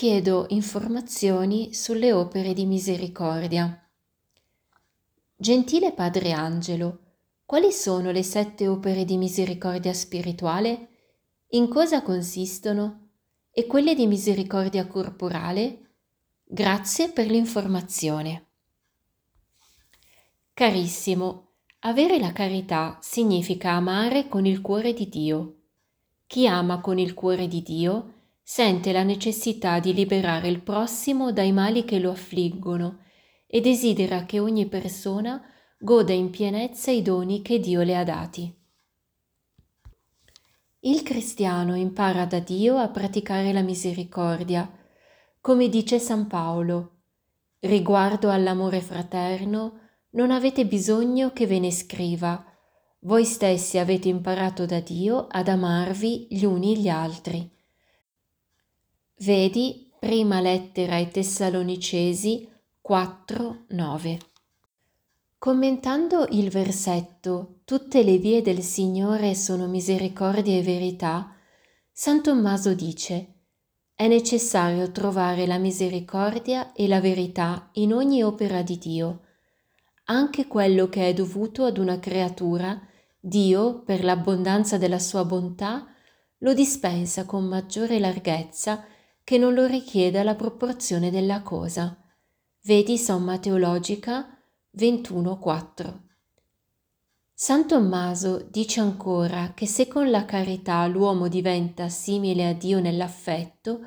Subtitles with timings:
[0.00, 3.86] chiedo informazioni sulle opere di misericordia.
[5.36, 7.00] Gentile Padre Angelo,
[7.44, 10.88] quali sono le sette opere di misericordia spirituale?
[11.48, 13.08] In cosa consistono?
[13.50, 15.90] E quelle di misericordia corporale?
[16.44, 18.46] Grazie per l'informazione.
[20.54, 21.48] Carissimo,
[21.80, 25.56] avere la carità significa amare con il cuore di Dio.
[26.26, 28.14] Chi ama con il cuore di Dio
[28.52, 33.04] sente la necessità di liberare il prossimo dai mali che lo affliggono
[33.46, 35.40] e desidera che ogni persona
[35.78, 38.52] goda in pienezza i doni che Dio le ha dati.
[40.80, 44.68] Il cristiano impara da Dio a praticare la misericordia,
[45.40, 47.02] come dice San Paolo,
[47.60, 49.78] riguardo all'amore fraterno,
[50.14, 52.44] non avete bisogno che ve ne scriva,
[53.02, 57.58] voi stessi avete imparato da Dio ad amarvi gli uni gli altri.
[59.22, 62.48] Vedi prima lettera ai Tessalonicesi
[62.80, 64.18] 4, 9.
[65.36, 71.34] Commentando il versetto Tutte le vie del Signore sono misericordia e verità,
[71.92, 73.34] San Tommaso dice
[73.94, 79.20] è necessario trovare la misericordia e la verità in ogni opera di Dio.
[80.04, 82.80] Anche quello che è dovuto ad una creatura,
[83.20, 85.86] Dio, per l'abbondanza della sua bontà,
[86.38, 88.86] lo dispensa con maggiore larghezza
[89.30, 91.96] che non lo richieda la proporzione della cosa.
[92.64, 94.36] Vedi Somma Teologica
[94.76, 95.98] 21.4.
[97.32, 103.86] San Tommaso dice ancora che se con la carità l'uomo diventa simile a Dio nell'affetto,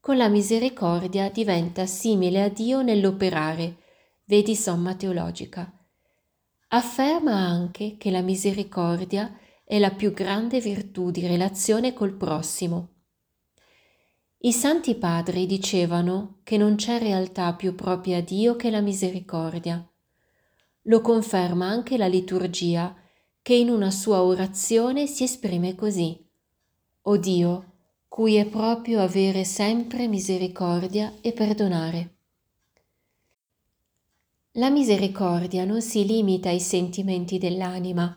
[0.00, 3.76] con la misericordia diventa simile a Dio nell'operare.
[4.24, 5.72] Vedi Somma Teologica.
[6.70, 9.32] Afferma anche che la misericordia
[9.64, 13.01] è la più grande virtù di relazione col prossimo
[14.44, 19.88] i santi padri dicevano che non c'è realtà più propria a Dio che la misericordia.
[20.86, 22.92] Lo conferma anche la liturgia,
[23.40, 26.18] che in una sua orazione si esprime così.
[27.02, 27.72] O Dio,
[28.08, 32.14] cui è proprio avere sempre misericordia e perdonare.
[34.56, 38.16] La misericordia non si limita ai sentimenti dell'anima,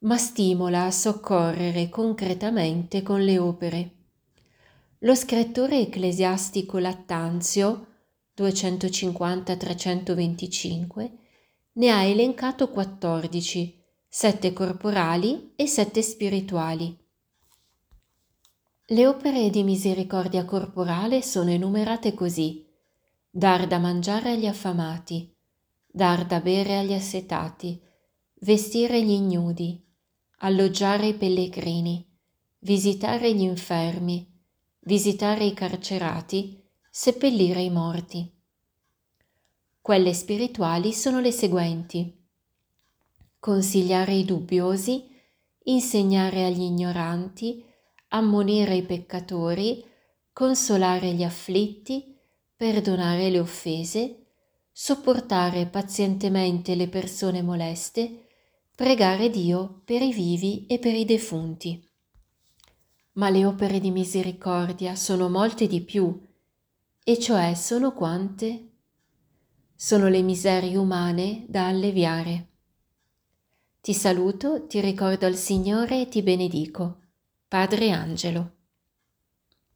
[0.00, 4.03] ma stimola a soccorrere concretamente con le opere.
[5.04, 7.88] Lo scrittore ecclesiastico Lattanzio
[8.38, 11.10] 250-325
[11.72, 16.96] ne ha elencato 14, sette corporali e sette spirituali.
[18.86, 22.66] Le opere di misericordia corporale sono enumerate così:
[23.28, 25.36] dar da mangiare agli affamati,
[25.86, 27.78] dar da bere agli assetati,
[28.40, 29.84] vestire gli ignudi,
[30.38, 32.10] alloggiare i pellegrini,
[32.60, 34.32] visitare gli infermi,
[34.84, 38.30] visitare i carcerati, seppellire i morti.
[39.80, 42.22] Quelle spirituali sono le seguenti.
[43.38, 45.08] Consigliare i dubbiosi,
[45.64, 47.64] insegnare agli ignoranti,
[48.08, 49.82] ammonire i peccatori,
[50.32, 52.14] consolare gli afflitti,
[52.54, 54.26] perdonare le offese,
[54.70, 58.26] sopportare pazientemente le persone moleste,
[58.74, 61.92] pregare Dio per i vivi e per i defunti
[63.14, 66.20] ma le opere di misericordia sono molte di più,
[67.02, 68.70] e cioè sono quante?
[69.74, 72.48] Sono le miserie umane da alleviare.
[73.80, 77.00] Ti saluto, ti ricordo al Signore e ti benedico.
[77.46, 78.53] Padre Angelo.